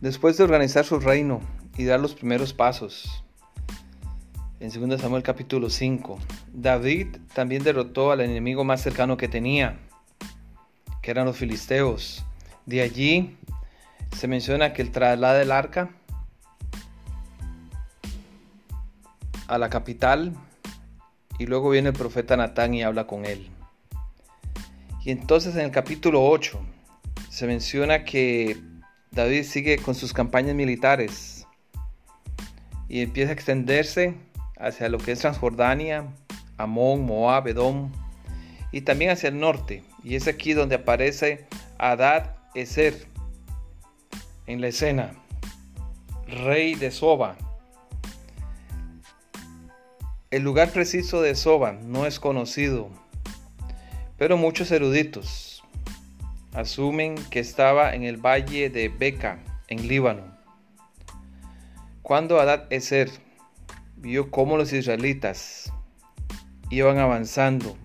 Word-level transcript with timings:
Después 0.00 0.38
de 0.38 0.44
organizar 0.44 0.86
su 0.86 0.98
reino 0.98 1.42
y 1.76 1.84
dar 1.84 2.00
los 2.00 2.14
primeros 2.14 2.54
pasos, 2.54 3.22
en 4.58 4.70
2 4.70 4.98
Samuel 4.98 5.22
capítulo 5.22 5.68
5, 5.68 6.18
David 6.54 7.18
también 7.34 7.62
derrotó 7.62 8.10
al 8.10 8.22
enemigo 8.22 8.64
más 8.64 8.80
cercano 8.80 9.18
que 9.18 9.28
tenía, 9.28 9.78
que 11.02 11.10
eran 11.10 11.26
los 11.26 11.36
filisteos. 11.36 12.24
De 12.64 12.80
allí 12.80 13.36
se 14.16 14.26
menciona 14.26 14.72
que 14.72 14.80
el 14.80 14.90
traslado 14.90 15.38
del 15.38 15.52
arca 15.52 15.90
a 19.48 19.58
la 19.58 19.68
capital 19.68 20.32
y 21.38 21.44
luego 21.44 21.68
viene 21.68 21.90
el 21.90 21.94
profeta 21.94 22.38
Natán 22.38 22.72
y 22.72 22.82
habla 22.82 23.06
con 23.06 23.26
él. 23.26 23.50
Y 25.04 25.10
entonces 25.10 25.56
en 25.56 25.66
el 25.66 25.70
capítulo 25.70 26.24
8 26.24 26.58
se 27.28 27.46
menciona 27.46 28.04
que 28.04 28.69
David 29.12 29.42
sigue 29.42 29.78
con 29.78 29.96
sus 29.96 30.12
campañas 30.12 30.54
militares 30.54 31.46
y 32.88 33.02
empieza 33.02 33.30
a 33.30 33.34
extenderse 33.34 34.14
hacia 34.56 34.88
lo 34.88 34.98
que 34.98 35.12
es 35.12 35.18
Transjordania, 35.18 36.06
Amón, 36.56 37.04
Moab, 37.06 37.48
Edom 37.48 37.90
y 38.70 38.82
también 38.82 39.10
hacia 39.10 39.30
el 39.30 39.40
norte. 39.40 39.82
Y 40.04 40.14
es 40.14 40.28
aquí 40.28 40.52
donde 40.52 40.76
aparece 40.76 41.46
Adad 41.78 42.36
Eser 42.54 43.06
en 44.46 44.60
la 44.60 44.68
escena, 44.68 45.12
rey 46.26 46.76
de 46.76 46.92
Soba. 46.92 47.36
El 50.30 50.42
lugar 50.42 50.70
preciso 50.70 51.20
de 51.20 51.34
Soba 51.34 51.72
no 51.72 52.06
es 52.06 52.20
conocido, 52.20 52.90
pero 54.16 54.36
muchos 54.36 54.70
eruditos 54.70 55.49
asumen 56.52 57.14
que 57.30 57.40
estaba 57.40 57.94
en 57.94 58.04
el 58.04 58.16
valle 58.16 58.70
de 58.70 58.88
Beca, 58.88 59.38
en 59.68 59.88
Líbano. 59.88 60.22
Cuando 62.02 62.40
Adad 62.40 62.66
Eser 62.70 63.10
vio 63.96 64.30
cómo 64.30 64.56
los 64.56 64.72
israelitas 64.72 65.72
iban 66.70 66.98
avanzando 66.98 67.76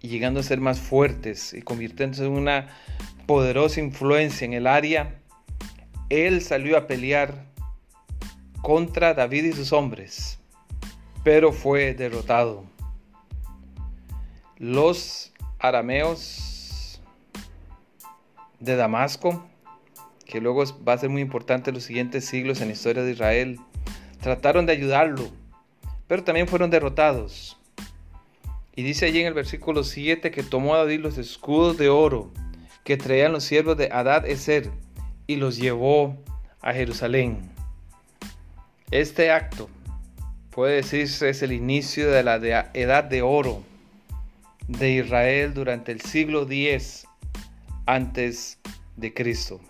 y 0.00 0.08
llegando 0.08 0.40
a 0.40 0.44
ser 0.44 0.60
más 0.60 0.78
fuertes 0.80 1.54
y 1.54 1.62
convirtiéndose 1.62 2.24
en 2.24 2.32
una 2.32 2.68
poderosa 3.26 3.80
influencia 3.80 4.44
en 4.44 4.52
el 4.52 4.66
área, 4.66 5.20
él 6.08 6.42
salió 6.42 6.76
a 6.76 6.86
pelear 6.86 7.46
contra 8.62 9.14
David 9.14 9.44
y 9.44 9.52
sus 9.52 9.72
hombres 9.72 10.38
pero 11.28 11.52
fue 11.52 11.92
derrotado. 11.92 12.64
Los 14.56 15.30
arameos 15.58 16.57
de 18.60 18.76
Damasco, 18.76 19.46
que 20.26 20.40
luego 20.40 20.64
va 20.86 20.92
a 20.92 20.98
ser 20.98 21.10
muy 21.10 21.22
importante 21.22 21.70
en 21.70 21.74
los 21.74 21.84
siguientes 21.84 22.24
siglos 22.24 22.60
en 22.60 22.68
la 22.68 22.74
historia 22.74 23.02
de 23.02 23.12
Israel, 23.12 23.58
trataron 24.20 24.66
de 24.66 24.72
ayudarlo, 24.72 25.28
pero 26.06 26.24
también 26.24 26.48
fueron 26.48 26.70
derrotados. 26.70 27.58
Y 28.76 28.82
dice 28.82 29.06
allí 29.06 29.20
en 29.20 29.26
el 29.26 29.34
versículo 29.34 29.82
7 29.82 30.30
que 30.30 30.42
tomó 30.42 30.74
a 30.74 30.78
David 30.78 31.00
los 31.00 31.18
escudos 31.18 31.78
de 31.78 31.88
oro 31.88 32.30
que 32.84 32.96
traían 32.96 33.32
los 33.32 33.44
siervos 33.44 33.76
de 33.76 33.90
Adad 33.92 34.24
Eser 34.24 34.70
y 35.26 35.36
los 35.36 35.56
llevó 35.56 36.16
a 36.60 36.72
Jerusalén. 36.72 37.50
Este 38.90 39.30
acto 39.30 39.68
puede 40.50 40.76
decirse 40.76 41.28
es 41.28 41.42
el 41.42 41.52
inicio 41.52 42.10
de 42.10 42.22
la 42.22 42.36
edad 42.36 43.04
de 43.04 43.22
oro 43.22 43.62
de 44.68 44.92
Israel 44.92 45.54
durante 45.54 45.92
el 45.92 46.00
siglo 46.00 46.46
X 46.48 47.07
antes 47.88 48.58
de 48.96 49.14
Cristo. 49.14 49.60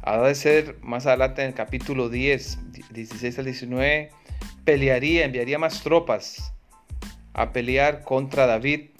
Ha 0.00 0.16
de 0.16 0.34
ser 0.34 0.78
más 0.80 1.04
adelante 1.04 1.42
en 1.42 1.48
el 1.48 1.54
capítulo 1.54 2.08
10, 2.08 2.90
16 2.90 3.38
al 3.38 3.44
19, 3.44 4.10
pelearía, 4.64 5.26
enviaría 5.26 5.58
más 5.58 5.82
tropas 5.82 6.54
a 7.34 7.52
pelear 7.52 8.02
contra 8.02 8.46
David, 8.46 8.90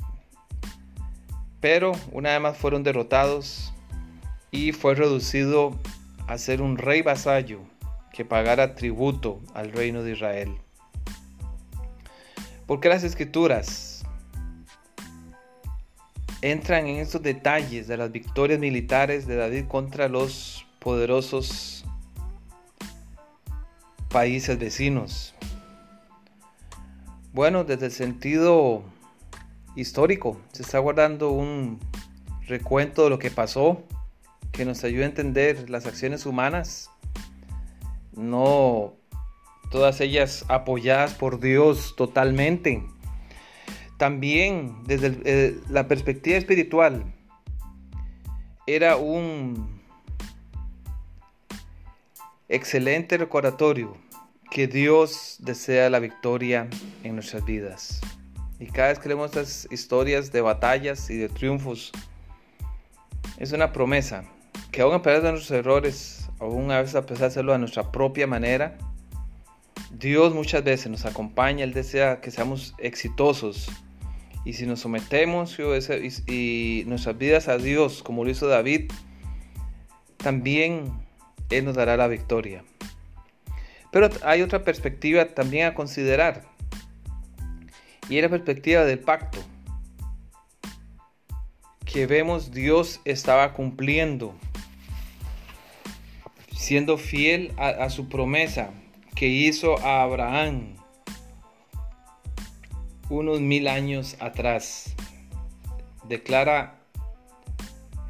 pero 1.60 1.92
una 2.12 2.32
vez 2.32 2.40
más 2.42 2.58
fueron 2.58 2.82
derrotados 2.82 3.72
y 4.50 4.72
fue 4.72 4.94
reducido 4.94 5.74
a 6.26 6.36
ser 6.36 6.60
un 6.60 6.76
rey 6.76 7.00
vasallo 7.00 7.60
que 8.12 8.26
pagara 8.26 8.74
tributo 8.74 9.40
al 9.54 9.72
reino 9.72 10.02
de 10.02 10.12
Israel. 10.12 10.54
Porque 12.66 12.90
las 12.90 13.04
escrituras 13.04 13.91
entran 16.42 16.88
en 16.88 16.96
estos 16.96 17.22
detalles 17.22 17.86
de 17.86 17.96
las 17.96 18.10
victorias 18.10 18.58
militares 18.58 19.26
de 19.26 19.36
David 19.36 19.66
contra 19.68 20.08
los 20.08 20.66
poderosos 20.80 21.84
países 24.08 24.58
vecinos. 24.58 25.34
Bueno, 27.32 27.64
desde 27.64 27.86
el 27.86 27.92
sentido 27.92 28.82
histórico, 29.76 30.38
se 30.52 30.62
está 30.62 30.78
guardando 30.80 31.30
un 31.30 31.80
recuento 32.46 33.04
de 33.04 33.10
lo 33.10 33.18
que 33.18 33.30
pasó 33.30 33.84
que 34.50 34.66
nos 34.66 34.84
ayuda 34.84 35.04
a 35.04 35.08
entender 35.08 35.70
las 35.70 35.86
acciones 35.86 36.26
humanas, 36.26 36.90
no 38.14 38.92
todas 39.70 40.02
ellas 40.02 40.44
apoyadas 40.48 41.14
por 41.14 41.40
Dios 41.40 41.94
totalmente. 41.96 42.84
También 44.02 44.82
desde 44.84 45.16
eh, 45.24 45.60
la 45.70 45.86
perspectiva 45.86 46.36
espiritual, 46.36 47.04
era 48.66 48.96
un 48.96 49.80
excelente 52.48 53.16
recordatorio 53.16 53.96
que 54.50 54.66
Dios 54.66 55.36
desea 55.38 55.88
la 55.88 56.00
victoria 56.00 56.68
en 57.04 57.14
nuestras 57.14 57.44
vidas. 57.44 58.00
Y 58.58 58.66
cada 58.66 58.88
vez 58.88 58.98
que 58.98 59.06
leemos 59.06 59.26
estas 59.26 59.68
historias 59.70 60.32
de 60.32 60.40
batallas 60.40 61.08
y 61.08 61.16
de 61.16 61.28
triunfos, 61.28 61.92
es 63.38 63.52
una 63.52 63.72
promesa 63.72 64.24
que 64.72 64.82
aún 64.82 64.94
a 64.94 65.02
pesar 65.02 65.22
de 65.22 65.30
nuestros 65.30 65.56
errores, 65.56 66.28
aún 66.40 66.72
a 66.72 66.80
veces 66.80 66.96
a 66.96 67.02
pesar 67.02 67.20
de 67.20 67.26
hacerlo 67.26 67.54
a 67.54 67.58
nuestra 67.58 67.92
propia 67.92 68.26
manera, 68.26 68.76
Dios 69.92 70.34
muchas 70.34 70.64
veces 70.64 70.90
nos 70.90 71.04
acompaña, 71.04 71.62
Él 71.62 71.72
desea 71.72 72.20
que 72.20 72.32
seamos 72.32 72.74
exitosos. 72.78 73.70
Y 74.44 74.54
si 74.54 74.66
nos 74.66 74.80
sometemos 74.80 75.56
y 76.26 76.82
nuestras 76.86 77.16
vidas 77.16 77.48
a 77.48 77.58
Dios, 77.58 78.02
como 78.02 78.24
lo 78.24 78.30
hizo 78.30 78.48
David, 78.48 78.90
también 80.16 80.92
Él 81.50 81.64
nos 81.64 81.76
dará 81.76 81.96
la 81.96 82.08
victoria. 82.08 82.64
Pero 83.92 84.08
hay 84.24 84.42
otra 84.42 84.64
perspectiva 84.64 85.26
también 85.26 85.66
a 85.66 85.74
considerar. 85.74 86.42
Y 88.08 88.16
es 88.16 88.22
la 88.22 88.30
perspectiva 88.30 88.84
del 88.84 88.98
pacto. 88.98 89.38
Que 91.84 92.06
vemos 92.06 92.52
Dios 92.52 93.00
estaba 93.04 93.52
cumpliendo, 93.52 94.34
siendo 96.56 96.96
fiel 96.96 97.52
a 97.58 97.90
su 97.90 98.08
promesa 98.08 98.70
que 99.14 99.28
hizo 99.28 99.78
a 99.80 100.02
Abraham 100.02 100.81
unos 103.12 103.42
mil 103.42 103.68
años 103.68 104.16
atrás. 104.20 104.94
Declara 106.08 106.78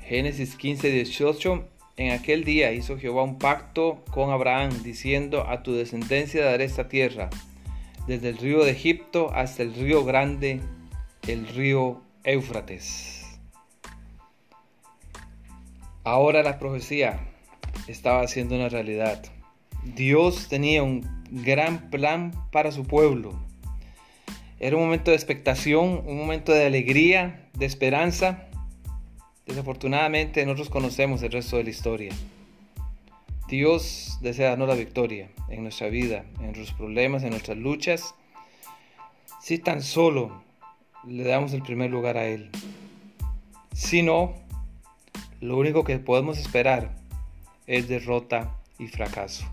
Génesis 0.00 0.54
15, 0.54 0.90
18. 0.90 1.68
En 1.96 2.12
aquel 2.12 2.44
día 2.44 2.72
hizo 2.72 2.96
Jehová 2.96 3.24
un 3.24 3.38
pacto 3.38 4.04
con 4.10 4.30
Abraham, 4.30 4.82
diciendo, 4.82 5.46
a 5.48 5.62
tu 5.62 5.74
descendencia 5.74 6.44
daré 6.44 6.64
esta 6.64 6.88
tierra, 6.88 7.28
desde 8.06 8.30
el 8.30 8.38
río 8.38 8.64
de 8.64 8.70
Egipto 8.70 9.30
hasta 9.34 9.62
el 9.62 9.74
río 9.74 10.04
grande, 10.04 10.60
el 11.26 11.48
río 11.48 12.00
Éufrates. 12.24 13.26
Ahora 16.04 16.42
la 16.42 16.58
profecía 16.58 17.28
estaba 17.88 18.22
haciendo 18.22 18.54
una 18.54 18.68
realidad. 18.68 19.22
Dios 19.82 20.48
tenía 20.48 20.82
un 20.82 21.24
gran 21.30 21.90
plan 21.90 22.32
para 22.52 22.70
su 22.70 22.84
pueblo. 22.84 23.51
Era 24.62 24.76
un 24.76 24.84
momento 24.84 25.10
de 25.10 25.16
expectación, 25.16 26.04
un 26.06 26.16
momento 26.16 26.52
de 26.52 26.64
alegría, 26.64 27.48
de 27.52 27.66
esperanza. 27.66 28.46
Desafortunadamente 29.44 30.46
nosotros 30.46 30.70
conocemos 30.70 31.20
el 31.24 31.32
resto 31.32 31.56
de 31.56 31.64
la 31.64 31.70
historia. 31.70 32.12
Dios 33.48 34.18
desea 34.20 34.50
darnos 34.50 34.68
la 34.68 34.76
victoria 34.76 35.30
en 35.48 35.64
nuestra 35.64 35.88
vida, 35.88 36.24
en 36.38 36.52
nuestros 36.52 36.72
problemas, 36.74 37.24
en 37.24 37.30
nuestras 37.30 37.58
luchas, 37.58 38.14
si 39.40 39.58
tan 39.58 39.82
solo 39.82 40.44
le 41.08 41.24
damos 41.24 41.52
el 41.54 41.62
primer 41.62 41.90
lugar 41.90 42.16
a 42.16 42.26
Él. 42.26 42.48
Si 43.74 44.04
no, 44.04 44.32
lo 45.40 45.56
único 45.56 45.82
que 45.82 45.98
podemos 45.98 46.38
esperar 46.38 46.94
es 47.66 47.88
derrota 47.88 48.54
y 48.78 48.86
fracaso. 48.86 49.44